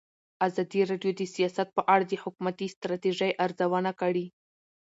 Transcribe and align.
ازادي 0.47 0.81
راډیو 0.89 1.11
د 1.15 1.21
سیاست 1.35 1.67
په 1.77 1.81
اړه 1.93 2.05
د 2.07 2.13
حکومتي 2.23 2.67
ستراتیژۍ 2.75 3.31
ارزونه 3.45 3.91
کړې. 4.01 4.25